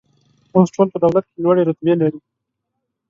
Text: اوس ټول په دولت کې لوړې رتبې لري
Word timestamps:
اوس 0.55 0.69
ټول 0.75 0.87
په 0.91 0.97
دولت 1.03 1.25
کې 1.29 1.37
لوړې 1.43 1.61
رتبې 1.69 1.93
لري 2.01 2.19